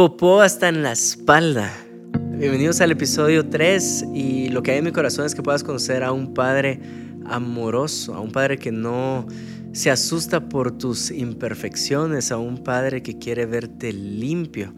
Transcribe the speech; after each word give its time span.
popó 0.00 0.40
hasta 0.40 0.70
en 0.70 0.82
la 0.82 0.92
espalda. 0.92 1.70
Bienvenidos 2.14 2.80
al 2.80 2.90
episodio 2.90 3.46
3 3.50 4.06
y 4.14 4.48
lo 4.48 4.62
que 4.62 4.70
hay 4.70 4.78
en 4.78 4.84
mi 4.84 4.92
corazón 4.92 5.26
es 5.26 5.34
que 5.34 5.42
puedas 5.42 5.62
conocer 5.62 6.04
a 6.04 6.10
un 6.10 6.32
Padre 6.32 6.80
amoroso, 7.26 8.14
a 8.14 8.20
un 8.20 8.32
Padre 8.32 8.56
que 8.56 8.72
no 8.72 9.26
se 9.74 9.90
asusta 9.90 10.48
por 10.48 10.78
tus 10.78 11.10
imperfecciones, 11.10 12.32
a 12.32 12.38
un 12.38 12.64
Padre 12.64 13.02
que 13.02 13.18
quiere 13.18 13.44
verte 13.44 13.92
limpio, 13.92 14.72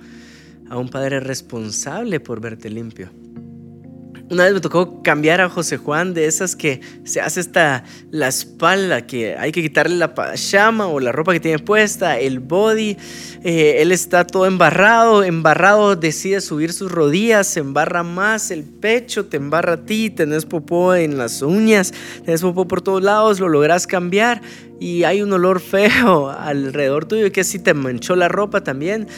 a 0.69 0.77
un 0.77 0.89
Padre 0.89 1.21
responsable 1.21 2.19
por 2.19 2.41
verte 2.41 2.69
limpio. 2.69 3.09
Una 4.33 4.45
vez 4.45 4.55
me 4.55 4.61
tocó 4.61 5.03
cambiar 5.03 5.43
a 5.43 5.51
José 5.51 5.77
Juan 5.77 6.15
de 6.15 6.25
esas 6.25 6.57
que 6.57 6.81
se 7.05 7.21
hace 7.21 7.41
hasta 7.41 7.85
la 8.11 8.29
espalda, 8.29 9.07
que 9.07 9.37
hay 9.37 9.53
que 9.53 9.61
quitarle 9.61 9.95
la 9.97 10.15
pachama 10.15 10.87
o 10.87 11.01
la 11.01 11.13
ropa 11.13 11.35
que 11.35 11.41
tiene 11.41 11.59
puesta, 11.59 12.19
el 12.19 12.41
body. 12.41 12.97
Eh, 13.45 13.83
él 13.83 13.93
está 13.93 14.27
todo 14.27 14.47
embarrado, 14.47 15.23
embarrado, 15.23 15.97
decide 15.97 16.41
subir 16.41 16.73
sus 16.73 16.91
rodillas, 16.91 17.47
se 17.47 17.61
embarra 17.61 18.05
más 18.05 18.51
el 18.51 18.65
pecho, 18.65 19.27
te 19.27 19.37
embarra 19.37 19.75
a 19.75 19.85
ti, 19.85 20.09
tenés 20.09 20.47
popó 20.47 20.95
en 20.95 21.19
las 21.19 21.43
uñas, 21.43 21.93
tenés 22.25 22.41
popó 22.41 22.67
por 22.67 22.81
todos 22.81 23.03
lados, 23.03 23.39
lo 23.39 23.51
logras 23.51 23.87
cambiar 23.87 24.41
y 24.81 25.05
hay 25.05 25.21
un 25.21 25.31
olor 25.35 25.61
feo 25.61 26.31
alrededor 26.39 27.05
tuyo 27.05 27.31
que 27.33 27.43
así 27.43 27.59
te 27.59 27.75
manchó 27.75 28.17
la 28.17 28.29
ropa 28.29 28.65
también 28.65 29.09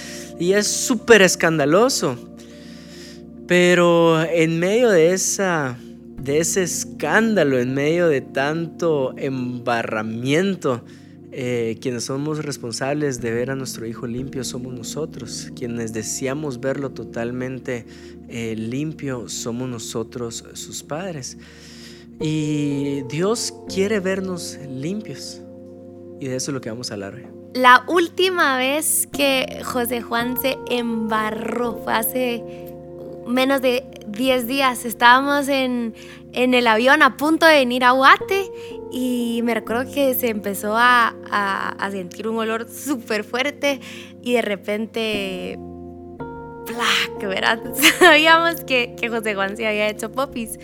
y 0.41 0.55
es 0.55 0.67
súper 0.67 1.23
escandaloso. 1.23 2.19
Pero 3.47 4.23
en 4.23 4.59
medio 4.59 4.89
de, 4.91 5.13
esa, 5.13 5.79
de 6.23 6.39
ese 6.39 6.63
escándalo, 6.63 7.59
en 7.59 7.75
medio 7.75 8.09
de 8.09 8.23
tanto 8.23 9.15
embarramiento, 9.19 10.83
eh, 11.37 11.79
quienes 11.81 12.05
somos 12.05 12.45
responsables 12.45 13.21
de 13.21 13.33
ver 13.33 13.51
a 13.51 13.57
nuestro 13.57 13.87
hijo 13.87 14.07
limpio 14.07 14.45
somos 14.45 14.73
nosotros. 14.73 15.51
Quienes 15.57 15.93
deseamos 15.93 16.61
verlo 16.61 16.93
totalmente 16.93 17.87
eh, 18.29 18.55
limpio 18.57 19.29
somos 19.29 19.69
nosotros, 19.69 20.45
sus 20.55 20.83
padres. 20.83 21.37
Y 22.21 23.03
Dios 23.09 23.53
quiere 23.69 23.99
vernos 23.99 24.59
limpios. 24.71 25.43
Y 26.21 26.29
de 26.29 26.37
eso 26.37 26.51
es 26.51 26.55
lo 26.55 26.61
que 26.61 26.71
vamos 26.71 26.91
a 26.91 26.95
hablar 26.95 27.15
hoy. 27.15 27.27
La 27.55 27.85
última 27.89 28.57
vez 28.57 29.09
que 29.13 29.61
José 29.65 30.03
Juan 30.03 30.41
se 30.41 30.57
embarró 30.71 31.81
fue 31.83 31.95
hace 31.95 32.74
menos 33.27 33.61
de 33.63 33.85
10 34.07 34.47
días. 34.47 34.85
Estábamos 34.85 35.49
en, 35.49 35.95
el 36.33 36.67
avión 36.67 37.03
a 37.03 37.17
punto 37.17 37.47
de 37.47 37.55
venir 37.55 37.85
a 37.85 37.93
Guate 37.93 38.51
y 38.93 39.41
me 39.45 39.55
recuerdo 39.55 39.91
que 39.93 40.15
se 40.15 40.29
empezó 40.29 40.75
a, 40.77 41.15
sentir 41.91 42.29
un 42.29 42.39
olor 42.39 42.69
súper 42.69 43.25
fuerte 43.25 43.81
y 44.23 44.35
de 44.35 44.43
repente, 44.43 45.59
¡plac! 46.67 47.29
¿verdad? 47.29 47.61
Sabíamos 47.99 48.65
que, 48.65 48.97
que 49.01 49.09
José 49.09 49.35
Juan 49.35 49.57
se 49.57 49.67
había 49.67 49.89
hecho 49.89 50.11
popis. 50.11 50.59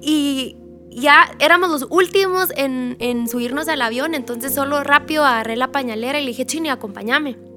Y 0.00 0.56
ya 0.90 1.30
éramos 1.38 1.70
los 1.70 1.86
últimos 1.90 2.50
en, 2.56 2.96
en 3.00 3.28
subirnos 3.28 3.68
al 3.68 3.82
avión, 3.82 4.14
entonces 4.14 4.54
solo 4.54 4.82
rápido 4.84 5.24
agarré 5.24 5.56
la 5.56 5.72
pañalera 5.72 6.18
y 6.18 6.22
le 6.22 6.28
dije, 6.28 6.46
Chini, 6.46 6.70
acompáñame. 6.70 7.53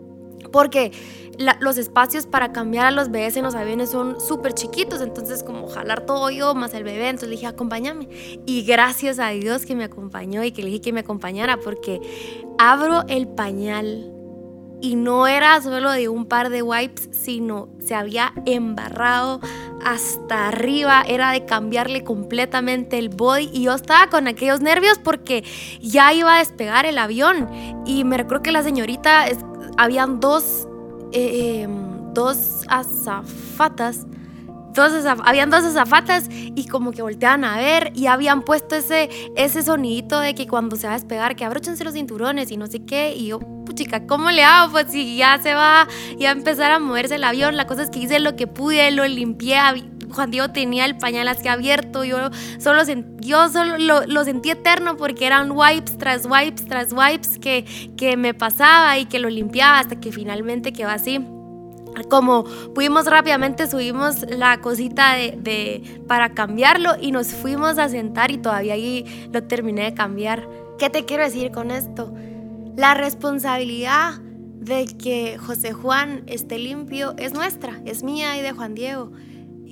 Porque 0.57 0.91
los 1.59 1.77
espacios 1.77 2.25
para 2.25 2.51
cambiar 2.51 2.87
a 2.87 2.91
los 2.91 3.11
bebés 3.11 3.37
en 3.37 3.43
los 3.43 3.53
aviones 3.53 3.91
son 3.91 4.19
súper 4.19 4.53
chiquitos, 4.53 5.01
entonces 5.01 5.43
como 5.43 5.67
jalar 5.67 6.07
todo 6.07 6.31
yo 6.31 6.55
más 6.55 6.73
el 6.73 6.83
bebé, 6.83 7.09
entonces 7.09 7.29
le 7.29 7.35
dije, 7.35 7.45
acompáñame. 7.45 8.09
Y 8.47 8.63
gracias 8.63 9.19
a 9.19 9.29
Dios 9.29 9.67
que 9.67 9.75
me 9.75 9.83
acompañó 9.83 10.43
y 10.43 10.51
que 10.51 10.63
le 10.63 10.69
dije 10.69 10.81
que 10.81 10.93
me 10.93 11.01
acompañara, 11.01 11.57
porque 11.57 12.01
abro 12.57 13.03
el 13.07 13.27
pañal 13.27 14.11
y 14.81 14.95
no 14.95 15.27
era 15.27 15.61
solo 15.61 15.91
de 15.91 16.09
un 16.09 16.25
par 16.25 16.49
de 16.49 16.63
wipes, 16.63 17.07
sino 17.11 17.69
se 17.79 17.93
había 17.93 18.33
embarrado 18.47 19.39
hasta 19.85 20.47
arriba, 20.47 21.03
era 21.07 21.31
de 21.33 21.45
cambiarle 21.45 22.03
completamente 22.03 22.97
el 22.97 23.09
body 23.09 23.51
y 23.53 23.63
yo 23.63 23.75
estaba 23.75 24.07
con 24.07 24.27
aquellos 24.27 24.59
nervios 24.59 24.97
porque 24.97 25.43
ya 25.81 26.13
iba 26.13 26.35
a 26.35 26.39
despegar 26.39 26.87
el 26.87 26.97
avión 26.97 27.47
y 27.85 28.03
me 28.03 28.17
recuerdo 28.17 28.41
que 28.41 28.51
la 28.51 28.63
señorita, 28.63 29.27
habían 29.77 30.19
dos 30.19 30.67
eh, 31.11 31.61
em, 31.63 32.13
dos 32.13 32.65
azafatas. 32.67 34.05
Dos 34.73 34.91
habían 35.23 35.49
dos 35.49 35.63
azafatas 35.63 36.29
y 36.29 36.67
como 36.67 36.91
que 36.91 37.01
volteaban 37.01 37.43
a 37.43 37.57
ver 37.57 37.91
y 37.95 38.05
habían 38.05 38.43
puesto 38.43 38.75
ese, 38.75 39.09
ese 39.35 39.63
sonidito 39.63 40.19
de 40.19 40.35
que 40.35 40.45
cuando 40.45 40.75
se 40.75 40.85
va 40.85 40.93
a 40.93 40.97
despegar, 40.97 41.35
que 41.35 41.45
abróchense 41.45 41.83
los 41.83 41.93
cinturones 41.93 42.51
y 42.51 42.57
no 42.57 42.67
sé 42.67 42.85
qué. 42.85 43.15
Y 43.15 43.27
yo, 43.27 43.39
puchica, 43.39 44.05
¿cómo 44.05 44.29
le 44.29 44.43
hago? 44.43 44.71
Pues 44.71 44.91
si 44.91 45.17
ya 45.17 45.39
se 45.41 45.55
va, 45.55 45.87
ya 46.19 46.29
empezar 46.31 46.71
a 46.71 46.79
moverse 46.79 47.15
el 47.15 47.23
avión. 47.23 47.57
La 47.57 47.65
cosa 47.65 47.83
es 47.83 47.89
que 47.89 47.99
hice 47.99 48.19
lo 48.19 48.35
que 48.35 48.45
pude, 48.45 48.91
lo 48.91 49.07
limpié. 49.07 49.57
Juan 50.09 50.31
Diego 50.31 50.49
tenía 50.49 50.85
el 50.85 50.97
pañal 50.97 51.27
así 51.27 51.47
abierto, 51.47 52.03
yo 52.03 52.17
solo, 52.59 52.83
yo 53.19 53.49
solo 53.49 53.77
lo, 53.77 54.23
sentí 54.23 54.51
eterno 54.51 54.97
porque 54.97 55.25
eran 55.25 55.51
wipes 55.51 55.97
tras 55.97 56.25
wipes 56.25 56.65
tras 56.65 56.93
wipes 56.93 57.39
que, 57.39 57.65
que 57.97 58.17
me 58.17 58.33
pasaba 58.33 58.97
y 58.97 59.05
que 59.05 59.19
lo 59.19 59.29
limpiaba 59.29 59.79
hasta 59.79 59.99
que 59.99 60.11
finalmente 60.11 60.73
quedó 60.73 60.89
así 60.89 61.19
como 62.09 62.43
pudimos 62.73 63.05
rápidamente 63.05 63.67
subimos 63.67 64.25
la 64.29 64.61
cosita 64.61 65.13
de, 65.13 66.01
para 66.07 66.33
cambiarlo 66.33 66.95
y 66.99 67.11
nos 67.11 67.27
fuimos 67.29 67.77
a 67.77 67.89
sentar 67.89 68.31
y 68.31 68.37
todavía 68.37 68.73
ahí 68.73 69.29
lo 69.31 69.43
terminé 69.43 69.85
de 69.85 69.93
cambiar. 69.93 70.47
¿Qué 70.77 70.89
te 70.89 71.05
quiero 71.05 71.23
decir 71.23 71.51
con 71.51 71.71
esto? 71.71 72.13
La 72.75 72.93
responsabilidad 72.93 74.19
de 74.59 74.85
que 74.85 75.37
José 75.37 75.73
Juan 75.73 76.23
esté 76.27 76.59
limpio 76.59 77.15
es 77.17 77.33
nuestra, 77.33 77.79
es 77.85 78.03
mía 78.03 78.37
y 78.37 78.41
de 78.41 78.51
Juan 78.51 78.75
Diego. 78.75 79.11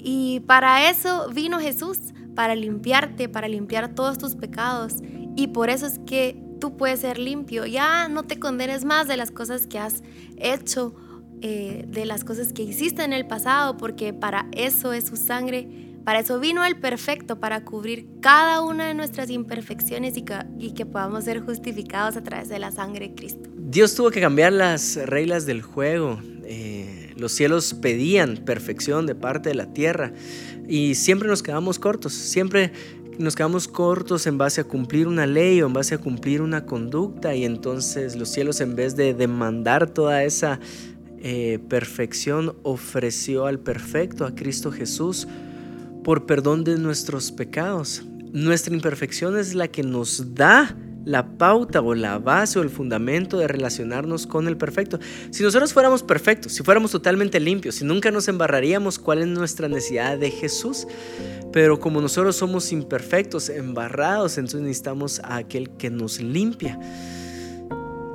Y 0.07 0.41
para 0.41 0.87
eso 0.91 1.29
vino 1.33 1.59
Jesús, 1.59 1.97
para 2.35 2.53
limpiarte, 2.53 3.27
para 3.27 3.47
limpiar 3.47 3.95
todos 3.95 4.19
tus 4.19 4.35
pecados. 4.35 4.97
Y 5.35 5.47
por 5.47 5.71
eso 5.71 5.87
es 5.87 5.99
que 6.05 6.39
tú 6.59 6.77
puedes 6.77 6.99
ser 6.99 7.17
limpio. 7.17 7.65
Ya 7.65 8.07
no 8.07 8.21
te 8.21 8.39
condenes 8.39 8.85
más 8.85 9.07
de 9.07 9.17
las 9.17 9.31
cosas 9.31 9.65
que 9.65 9.79
has 9.79 10.03
hecho, 10.37 10.93
eh, 11.41 11.85
de 11.87 12.05
las 12.05 12.23
cosas 12.23 12.53
que 12.53 12.61
hiciste 12.61 13.03
en 13.03 13.13
el 13.13 13.25
pasado, 13.25 13.77
porque 13.77 14.13
para 14.13 14.45
eso 14.51 14.93
es 14.93 15.07
su 15.07 15.15
sangre. 15.15 15.67
Para 16.03 16.19
eso 16.19 16.39
vino 16.39 16.63
el 16.63 16.79
perfecto, 16.79 17.39
para 17.39 17.65
cubrir 17.65 18.07
cada 18.21 18.61
una 18.61 18.85
de 18.85 18.93
nuestras 18.93 19.31
imperfecciones 19.31 20.17
y 20.17 20.21
que, 20.21 20.37
y 20.59 20.73
que 20.73 20.85
podamos 20.85 21.23
ser 21.23 21.41
justificados 21.41 22.15
a 22.15 22.21
través 22.21 22.47
de 22.47 22.59
la 22.59 22.71
sangre 22.71 23.09
de 23.09 23.15
Cristo. 23.15 23.49
Dios 23.57 23.95
tuvo 23.95 24.11
que 24.11 24.21
cambiar 24.21 24.53
las 24.53 24.97
reglas 24.97 25.47
del 25.47 25.63
juego. 25.63 26.19
Los 27.15 27.31
cielos 27.31 27.73
pedían 27.73 28.37
perfección 28.37 29.05
de 29.05 29.15
parte 29.15 29.49
de 29.49 29.55
la 29.55 29.73
tierra 29.73 30.13
y 30.67 30.95
siempre 30.95 31.29
nos 31.29 31.43
quedamos 31.43 31.79
cortos, 31.79 32.13
siempre 32.13 32.71
nos 33.17 33.35
quedamos 33.35 33.67
cortos 33.67 34.27
en 34.27 34.37
base 34.37 34.61
a 34.61 34.63
cumplir 34.65 35.07
una 35.07 35.25
ley 35.25 35.61
o 35.61 35.67
en 35.67 35.73
base 35.73 35.95
a 35.95 35.97
cumplir 35.97 36.41
una 36.41 36.65
conducta 36.65 37.35
y 37.35 37.45
entonces 37.45 38.15
los 38.15 38.29
cielos 38.29 38.59
en 38.59 38.75
vez 38.75 38.95
de 38.95 39.13
demandar 39.13 39.89
toda 39.89 40.23
esa 40.23 40.59
eh, 41.19 41.59
perfección 41.69 42.55
ofreció 42.63 43.45
al 43.45 43.59
perfecto, 43.59 44.25
a 44.25 44.35
Cristo 44.35 44.71
Jesús, 44.71 45.27
por 46.03 46.25
perdón 46.25 46.63
de 46.63 46.77
nuestros 46.77 47.31
pecados. 47.31 48.03
Nuestra 48.31 48.75
imperfección 48.75 49.37
es 49.37 49.55
la 49.55 49.69
que 49.69 49.81
nos 49.81 50.35
da 50.35 50.75
la 51.05 51.37
pauta 51.37 51.81
o 51.81 51.93
la 51.93 52.17
base 52.17 52.59
o 52.59 52.63
el 52.63 52.69
fundamento 52.69 53.37
de 53.37 53.47
relacionarnos 53.47 54.27
con 54.27 54.47
el 54.47 54.57
perfecto. 54.57 54.99
Si 55.29 55.43
nosotros 55.43 55.71
fuéramos 55.71 56.03
perfectos, 56.03 56.51
si 56.51 56.63
fuéramos 56.63 56.91
totalmente 56.91 57.39
limpios, 57.39 57.75
si 57.75 57.85
nunca 57.85 58.11
nos 58.11 58.27
embarraríamos, 58.27 58.99
¿cuál 58.99 59.19
es 59.19 59.27
nuestra 59.27 59.69
necesidad 59.69 60.17
de 60.17 60.31
Jesús? 60.31 60.87
Pero 61.53 61.79
como 61.79 62.01
nosotros 62.01 62.35
somos 62.35 62.71
imperfectos, 62.71 63.49
embarrados, 63.49 64.37
entonces 64.37 64.61
necesitamos 64.61 65.19
a 65.19 65.37
aquel 65.37 65.69
que 65.77 65.89
nos 65.89 66.19
limpia. 66.19 66.77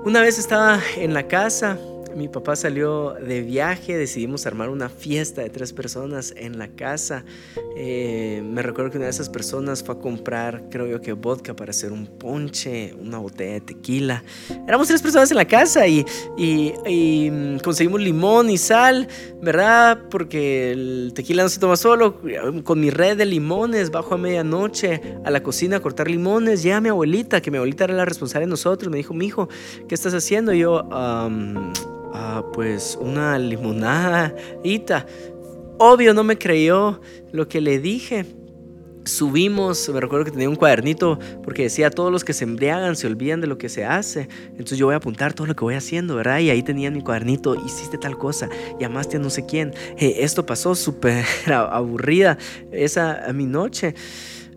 Una 0.04 0.20
vez 0.20 0.38
estaba 0.38 0.80
en 0.96 1.14
la 1.14 1.28
casa 1.28 1.78
mi 2.16 2.28
papá 2.28 2.56
salió 2.56 3.14
de 3.14 3.42
viaje, 3.42 3.96
decidimos 3.96 4.46
armar 4.46 4.70
una 4.70 4.88
fiesta 4.88 5.42
de 5.42 5.50
tres 5.50 5.72
personas 5.72 6.32
en 6.36 6.58
la 6.58 6.68
casa. 6.68 7.24
Eh, 7.76 8.42
me 8.44 8.62
recuerdo 8.62 8.90
que 8.90 8.98
una 8.98 9.06
de 9.06 9.10
esas 9.10 9.28
personas 9.28 9.82
fue 9.82 9.94
a 9.94 9.98
comprar, 9.98 10.64
creo 10.70 10.86
yo 10.86 11.00
que 11.00 11.12
vodka 11.12 11.54
para 11.54 11.70
hacer 11.70 11.92
un 11.92 12.06
ponche, 12.06 12.94
una 12.94 13.18
botella 13.18 13.54
de 13.54 13.60
tequila. 13.60 14.24
Éramos 14.66 14.88
tres 14.88 15.02
personas 15.02 15.30
en 15.30 15.36
la 15.36 15.44
casa 15.44 15.86
y, 15.86 16.04
mm, 17.30 17.58
conseguimos 17.58 18.00
limón 18.00 18.50
y 18.50 18.58
sal, 18.58 19.08
¿verdad? 19.40 19.98
Porque 20.10 20.72
el 20.72 21.12
tequila 21.14 21.42
no 21.44 21.48
se 21.48 21.60
toma 21.60 21.76
solo. 21.76 22.20
Con 22.64 22.80
mi 22.80 22.90
red 22.90 23.16
de 23.16 23.26
limones, 23.26 23.90
bajo 23.90 24.14
a 24.14 24.18
medianoche 24.18 25.00
a 25.24 25.30
la 25.30 25.42
cocina 25.42 25.76
a 25.76 25.80
cortar 25.80 26.10
limones. 26.10 26.62
Ya 26.62 26.80
mi 26.80 26.88
abuelita, 26.88 27.40
que 27.40 27.50
mi 27.50 27.56
abuelita 27.56 27.84
era 27.84 27.94
la 27.94 28.04
responsable 28.04 28.46
de 28.46 28.50
nosotros, 28.50 28.90
me 28.90 28.98
dijo, 28.98 29.14
mi 29.14 29.26
hijo, 29.26 29.48
¿qué 29.88 29.94
estás 29.94 30.14
haciendo? 30.14 30.52
Y 30.52 30.60
yo, 30.60 30.88
Ah, 32.12 32.44
pues 32.52 32.98
una 33.00 33.38
limonada. 33.38 34.34
Obvio 35.78 36.12
no 36.12 36.24
me 36.24 36.36
creyó 36.36 37.00
lo 37.32 37.48
que 37.48 37.60
le 37.60 37.78
dije. 37.78 38.26
subimos, 39.06 39.88
me 39.88 39.98
recuerdo 39.98 40.26
que 40.26 40.30
tenía 40.30 40.48
un 40.48 40.56
cuadernito 40.56 41.18
porque 41.42 41.62
decía, 41.62 41.90
todos 41.90 42.12
los 42.12 42.22
que 42.22 42.34
se 42.34 42.44
embriagan 42.44 42.96
se 42.96 43.06
olvidan 43.06 43.40
de 43.40 43.46
lo 43.46 43.56
que 43.56 43.68
se 43.68 43.84
hace. 43.84 44.28
Entonces 44.50 44.76
yo 44.76 44.86
voy 44.86 44.92
a 44.92 44.98
apuntar 44.98 45.32
todo 45.32 45.46
lo 45.46 45.56
que 45.56 45.64
voy 45.64 45.74
haciendo, 45.74 46.16
¿verdad? 46.16 46.40
Y 46.40 46.50
ahí 46.50 46.62
tenía 46.62 46.90
mi 46.90 47.00
cuadernito, 47.00 47.54
hiciste 47.64 47.96
tal 47.96 48.18
cosa, 48.18 48.50
llamaste 48.78 49.16
a 49.16 49.20
no 49.20 49.30
sé 49.30 49.46
quién. 49.46 49.72
Eh, 49.96 50.16
esto 50.18 50.44
pasó 50.44 50.74
súper 50.74 51.24
aburrida 51.46 52.36
esa 52.72 53.32
mi 53.32 53.46
noche. 53.46 53.94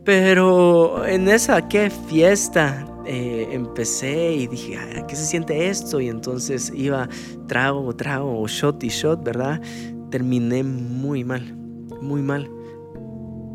Pero 0.04 1.06
en 1.06 1.28
esa, 1.30 1.68
qué 1.68 1.90
fiesta, 1.90 2.86
eh, 3.06 3.50
empecé 3.52 4.34
y 4.34 4.48
dije, 4.48 4.78
¿qué 5.08 5.16
se 5.16 5.26
siente 5.26 5.70
esto? 5.70 6.00
Y 6.02 6.10
entonces 6.10 6.72
iba 6.76 7.08
trago, 7.48 7.96
trago, 7.96 8.48
shot 8.48 8.84
y 8.84 8.90
shot, 8.90 9.24
¿verdad? 9.24 9.62
Terminé 10.10 10.64
muy 10.64 11.24
mal, 11.24 11.56
muy 12.02 12.22
mal 12.22 12.50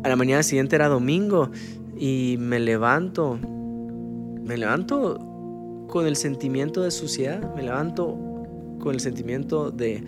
a 0.03 0.09
la 0.09 0.15
mañana 0.15 0.43
siguiente 0.43 0.75
era 0.75 0.87
domingo 0.87 1.49
y 1.97 2.37
me 2.39 2.59
levanto, 2.59 3.37
me 3.37 4.57
levanto 4.57 5.85
con 5.87 6.05
el 6.05 6.15
sentimiento 6.15 6.81
de 6.83 6.91
suciedad, 6.91 7.53
me 7.55 7.63
levanto 7.63 8.17
con 8.79 8.93
el 8.93 8.99
sentimiento 8.99 9.71
de, 9.71 10.03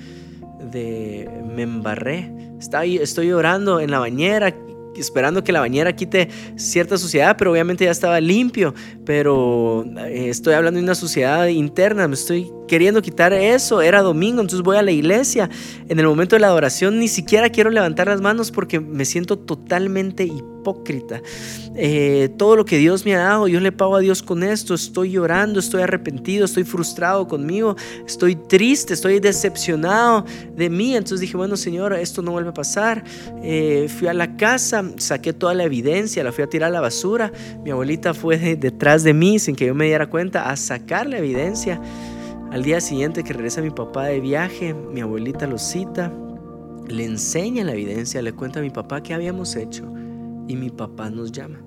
de 0.72 1.30
me 1.54 1.64
embarré. 1.64 2.34
Estoy, 2.60 2.98
estoy 2.98 3.32
orando 3.32 3.80
en 3.80 3.92
la 3.92 4.00
bañera, 4.00 4.56
esperando 4.96 5.44
que 5.44 5.52
la 5.52 5.60
bañera 5.60 5.96
quite 5.96 6.30
cierta 6.56 6.98
suciedad, 6.98 7.36
pero 7.38 7.52
obviamente 7.52 7.86
ya 7.86 7.92
estaba 7.92 8.20
limpio. 8.20 8.74
Pero 9.06 9.86
eh, 9.98 10.30
estoy 10.30 10.54
hablando 10.54 10.80
de 10.80 10.84
una 10.84 10.96
suciedad 10.96 11.48
interna, 11.48 12.08
me 12.08 12.16
estoy 12.16 12.52
queriendo 12.68 13.02
quitar 13.02 13.34
eso. 13.34 13.82
Era 13.82 14.02
domingo, 14.02 14.42
entonces 14.42 14.64
voy 14.64 14.78
a 14.78 14.82
la 14.82 14.92
iglesia. 14.92 15.50
En 15.88 16.00
el 16.00 16.08
momento 16.08 16.36
de 16.36 16.40
la 16.40 16.48
adoración 16.48 17.00
ni 17.00 17.08
siquiera 17.08 17.50
quiero 17.50 17.70
levantar 17.70 18.08
las 18.08 18.22
manos 18.22 18.52
porque 18.52 18.80
me 18.80 19.06
siento 19.06 19.38
totalmente 19.38 20.24
hipócrita. 20.24 20.61
Eh, 21.76 22.30
todo 22.38 22.56
lo 22.56 22.66
que 22.66 22.78
Dios 22.78 23.06
me 23.06 23.16
ha 23.16 23.20
dado, 23.20 23.48
yo 23.48 23.60
le 23.60 23.72
pago 23.72 23.96
a 23.96 24.00
Dios 24.00 24.22
con 24.22 24.44
esto. 24.44 24.74
Estoy 24.74 25.12
llorando, 25.12 25.60
estoy 25.60 25.82
arrepentido, 25.82 26.46
estoy 26.46 26.64
frustrado 26.64 27.28
conmigo, 27.28 27.76
estoy 28.06 28.36
triste, 28.36 28.94
estoy 28.94 29.20
decepcionado 29.20 30.26
de 30.56 30.70
mí. 30.70 30.96
Entonces 30.96 31.22
dije, 31.22 31.38
bueno, 31.38 31.58
Señor, 31.58 31.94
esto 31.94 32.22
no 32.22 32.32
vuelve 32.32 32.50
a 32.50 32.54
pasar. 32.54 33.04
Eh, 33.44 33.88
fui 33.90 34.08
a 34.08 34.14
la 34.14 34.36
casa, 34.38 34.84
saqué 34.98 35.34
toda 35.34 35.54
la 35.54 35.64
evidencia, 35.64 36.24
la 36.24 36.32
fui 36.32 36.44
a 36.44 36.48
tirar 36.48 36.70
a 36.70 36.74
la 36.74 36.82
basura. 36.82 37.32
Mi 37.64 37.72
abuelita 37.72 38.14
fue 38.14 38.38
detrás 38.56 39.04
de 39.04 39.14
mí 39.14 39.40
sin 39.40 39.56
que 39.56 39.68
yo 39.68 39.76
me 39.76 39.86
diera 39.86 40.10
cuenta 40.10 40.50
a 40.50 40.56
sacar 40.56 41.08
la 41.08 41.18
evidencia. 41.18 41.82
Al 42.52 42.64
día 42.64 42.82
siguiente 42.82 43.24
que 43.24 43.32
regresa 43.32 43.62
mi 43.62 43.70
papá 43.70 44.06
de 44.06 44.20
viaje, 44.20 44.74
mi 44.74 45.00
abuelita 45.00 45.48
lo 45.48 45.58
cita, 45.58 46.12
le 46.86 47.06
enseña 47.06 47.64
la 47.64 47.72
evidencia, 47.72 48.22
le 48.22 48.34
cuenta 48.34 48.60
a 48.60 48.62
mi 48.62 48.70
papá 48.70 49.02
qué 49.02 49.14
habíamos 49.14 49.56
hecho 49.56 49.90
y 50.48 50.56
mi 50.56 50.70
papá 50.70 51.10
nos 51.10 51.32
llama. 51.32 51.60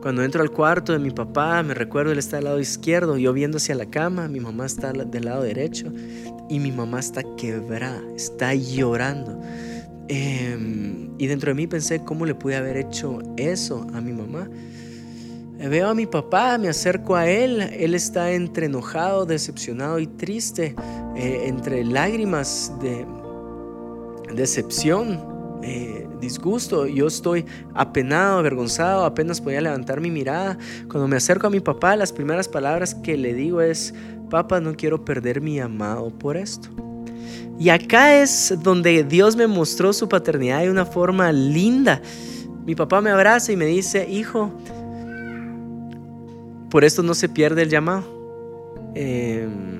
Cuando 0.00 0.22
entro 0.22 0.42
al 0.42 0.50
cuarto 0.50 0.92
de 0.92 0.98
mi 0.98 1.10
papá, 1.10 1.62
me 1.62 1.72
recuerdo 1.72 2.12
él 2.12 2.18
está 2.18 2.36
al 2.38 2.44
lado 2.44 2.60
izquierdo, 2.60 3.16
yo 3.16 3.32
viendo 3.32 3.56
hacia 3.56 3.74
la 3.74 3.86
cama, 3.86 4.28
mi 4.28 4.38
mamá 4.38 4.66
está 4.66 4.92
del 4.92 5.24
lado 5.24 5.42
derecho 5.42 5.90
y 6.50 6.60
mi 6.60 6.72
mamá 6.72 7.00
está 7.00 7.22
quebrada, 7.36 8.02
está 8.14 8.54
llorando. 8.54 9.40
Em, 10.08 11.08
y 11.16 11.26
dentro 11.26 11.50
de 11.50 11.54
mí 11.54 11.66
pensé 11.66 12.04
cómo 12.04 12.26
le 12.26 12.34
pude 12.34 12.56
haber 12.56 12.76
hecho 12.76 13.20
eso 13.38 13.86
a 13.94 14.00
mi 14.00 14.12
mamá. 14.12 14.48
Veo 15.56 15.88
a 15.88 15.94
mi 15.94 16.04
papá, 16.04 16.58
me 16.58 16.68
acerco 16.68 17.16
a 17.16 17.26
él, 17.26 17.62
él 17.62 17.94
está 17.94 18.32
entre 18.32 18.66
enojado, 18.66 19.24
decepcionado 19.24 19.98
y 19.98 20.06
triste, 20.06 20.74
eh, 21.16 21.44
entre 21.46 21.84
lágrimas 21.84 22.72
de 22.82 23.06
decepción, 24.34 25.60
eh, 25.62 26.03
disgusto. 26.24 26.86
Yo 26.86 27.06
estoy 27.06 27.44
apenado, 27.74 28.38
avergonzado, 28.38 29.04
apenas 29.04 29.40
podía 29.40 29.60
levantar 29.60 30.00
mi 30.00 30.10
mirada. 30.10 30.58
Cuando 30.88 31.06
me 31.08 31.16
acerco 31.16 31.46
a 31.46 31.50
mi 31.50 31.60
papá, 31.60 31.96
las 31.96 32.12
primeras 32.12 32.48
palabras 32.48 32.94
que 32.94 33.16
le 33.16 33.34
digo 33.34 33.60
es, 33.60 33.94
papá, 34.30 34.60
no 34.60 34.74
quiero 34.74 35.04
perder 35.04 35.40
mi 35.40 35.60
amado 35.60 36.10
por 36.10 36.36
esto. 36.36 36.68
Y 37.58 37.68
acá 37.68 38.20
es 38.20 38.54
donde 38.62 39.04
Dios 39.04 39.36
me 39.36 39.46
mostró 39.46 39.92
su 39.92 40.08
paternidad 40.08 40.62
de 40.62 40.70
una 40.70 40.84
forma 40.84 41.30
linda. 41.30 42.02
Mi 42.66 42.74
papá 42.74 43.00
me 43.00 43.10
abraza 43.10 43.52
y 43.52 43.56
me 43.56 43.66
dice, 43.66 44.08
hijo, 44.10 44.50
por 46.70 46.84
esto 46.84 47.02
no 47.02 47.14
se 47.14 47.28
pierde 47.28 47.62
el 47.62 47.68
llamado. 47.68 48.02
Em, 48.94 49.73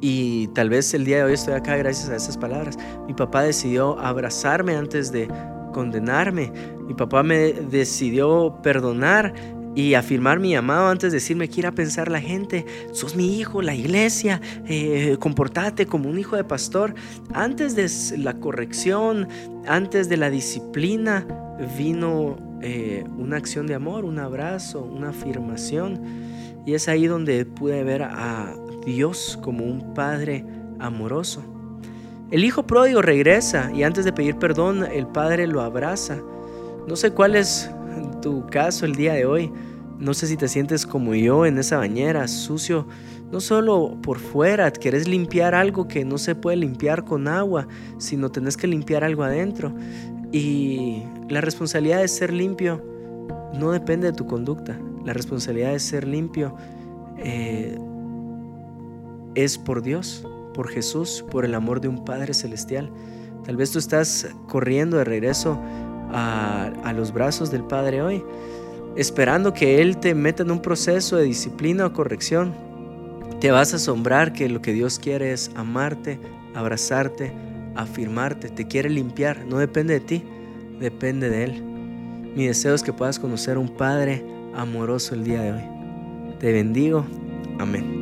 y 0.00 0.48
tal 0.48 0.70
vez 0.70 0.92
el 0.94 1.04
día 1.04 1.18
de 1.18 1.24
hoy 1.24 1.32
estoy 1.34 1.54
acá 1.54 1.76
gracias 1.76 2.08
a 2.10 2.16
esas 2.16 2.36
palabras. 2.36 2.76
Mi 3.06 3.14
papá 3.14 3.42
decidió 3.42 3.98
abrazarme 3.98 4.76
antes 4.76 5.12
de 5.12 5.28
condenarme. 5.72 6.52
Mi 6.86 6.94
papá 6.94 7.22
me 7.22 7.52
decidió 7.52 8.58
perdonar 8.62 9.34
y 9.76 9.92
afirmar 9.92 10.40
mi 10.40 10.52
llamado 10.52 10.88
antes 10.88 11.12
de 11.12 11.18
decirme 11.18 11.50
que 11.50 11.60
ir 11.60 11.66
a 11.66 11.72
pensar 11.72 12.10
la 12.10 12.20
gente, 12.20 12.64
sos 12.92 13.14
mi 13.14 13.38
hijo, 13.38 13.60
la 13.60 13.74
iglesia, 13.74 14.40
eh, 14.66 15.18
comportate 15.20 15.84
como 15.84 16.08
un 16.08 16.18
hijo 16.18 16.34
de 16.34 16.44
pastor. 16.44 16.94
Antes 17.34 17.76
de 17.76 17.86
la 18.18 18.40
corrección, 18.40 19.28
antes 19.66 20.08
de 20.08 20.16
la 20.16 20.30
disciplina, 20.30 21.26
vino 21.76 22.38
eh, 22.62 23.04
una 23.18 23.36
acción 23.36 23.66
de 23.66 23.74
amor, 23.74 24.06
un 24.06 24.18
abrazo, 24.18 24.82
una 24.82 25.10
afirmación. 25.10 26.00
Y 26.64 26.72
es 26.72 26.88
ahí 26.88 27.06
donde 27.06 27.44
pude 27.44 27.84
ver 27.84 28.02
a 28.02 28.56
Dios 28.86 29.38
como 29.42 29.64
un 29.64 29.92
Padre 29.92 30.44
amoroso. 30.78 31.42
El 32.30 32.44
hijo 32.44 32.66
pródigo 32.66 33.02
regresa 33.02 33.70
y 33.74 33.82
antes 33.82 34.04
de 34.04 34.12
pedir 34.12 34.36
perdón, 34.36 34.84
el 34.84 35.06
Padre 35.06 35.46
lo 35.46 35.60
abraza. 35.60 36.18
No 36.88 36.96
sé 36.96 37.10
cuál 37.10 37.36
es 37.36 37.70
tu 38.22 38.46
caso 38.46 38.86
el 38.86 38.94
día 38.94 39.12
de 39.12 39.26
hoy. 39.26 39.52
No 39.98 40.14
sé 40.14 40.26
si 40.26 40.36
te 40.36 40.48
sientes 40.48 40.86
como 40.86 41.14
yo 41.14 41.46
en 41.46 41.58
esa 41.58 41.78
bañera, 41.78 42.28
sucio, 42.28 42.86
no 43.32 43.40
solo 43.40 43.96
por 44.02 44.18
fuera, 44.18 44.70
querés 44.70 45.08
limpiar 45.08 45.54
algo 45.54 45.88
que 45.88 46.04
no 46.04 46.18
se 46.18 46.34
puede 46.34 46.56
limpiar 46.58 47.04
con 47.04 47.28
agua, 47.28 47.66
sino 47.98 48.30
tenés 48.30 48.56
que 48.56 48.66
limpiar 48.66 49.04
algo 49.04 49.24
adentro. 49.24 49.74
Y 50.32 51.02
la 51.28 51.40
responsabilidad 51.40 52.00
de 52.00 52.08
ser 52.08 52.32
limpio 52.32 52.84
no 53.54 53.72
depende 53.72 54.08
de 54.08 54.12
tu 54.12 54.26
conducta. 54.26 54.78
La 55.04 55.12
responsabilidad 55.12 55.72
de 55.72 55.80
ser 55.80 56.06
limpio 56.06 56.54
eh, 57.18 57.78
es 59.36 59.58
por 59.58 59.82
Dios, 59.82 60.26
por 60.54 60.68
Jesús, 60.68 61.24
por 61.30 61.44
el 61.44 61.54
amor 61.54 61.80
de 61.80 61.88
un 61.88 62.04
Padre 62.04 62.34
Celestial. 62.34 62.90
Tal 63.44 63.56
vez 63.56 63.70
tú 63.70 63.78
estás 63.78 64.28
corriendo 64.48 64.96
de 64.96 65.04
regreso 65.04 65.60
a, 66.10 66.92
los 66.96 67.12
brazos 67.12 67.50
del 67.50 67.62
Padre 67.62 68.02
hoy, 68.02 68.24
esperando 68.96 69.52
que 69.52 69.82
Él 69.82 69.98
te 69.98 70.14
meta 70.14 70.42
en 70.42 70.50
un 70.50 70.62
proceso 70.62 71.16
de 71.16 71.24
disciplina 71.24 71.86
o 71.86 71.92
corrección. 71.92 72.54
Te 73.40 73.50
vas 73.50 73.72
a 73.74 73.76
asombrar 73.76 74.32
que 74.32 74.48
lo 74.48 74.62
que 74.62 74.72
Dios 74.72 74.98
quiere 74.98 75.32
es 75.32 75.50
amarte, 75.54 76.18
abrazarte, 76.54 77.32
afirmarte, 77.74 78.48
te 78.48 78.66
quiere 78.66 78.88
limpiar, 78.88 79.44
no 79.44 79.58
depende 79.58 79.94
de 79.94 80.00
ti, 80.00 80.24
depende 80.80 81.28
de 81.28 81.44
Él. 81.44 81.62
Mi 82.34 82.46
deseo 82.46 82.74
es 82.74 82.82
que 82.82 82.94
puedas 82.94 83.18
conocer 83.18 83.58
un 83.58 83.68
Padre 83.68 84.24
amoroso 84.54 85.14
el 85.14 85.24
día 85.24 85.42
de 85.42 85.52
hoy. 85.52 85.62
Te 86.38 86.52
bendigo. 86.52 87.04
Amén. 87.58 87.95